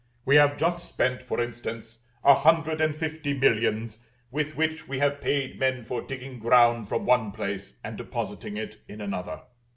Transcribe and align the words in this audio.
We 0.25 0.35
have 0.37 0.57
just 0.57 0.83
spent, 0.89 1.21
for 1.21 1.39
instance, 1.39 1.99
a 2.23 2.33
hundred 2.33 2.81
and 2.81 2.95
fifty 2.95 3.35
millions, 3.35 3.99
with 4.31 4.55
which 4.57 4.87
we 4.87 4.97
have 4.97 5.21
paid 5.21 5.59
men 5.59 5.83
for 5.85 6.01
digging 6.01 6.39
ground 6.39 6.89
from 6.89 7.05
one 7.05 7.31
place 7.31 7.75
and 7.83 7.99
depositing 7.99 8.57
it 8.57 8.77
in 8.87 8.99
another. 8.99 9.43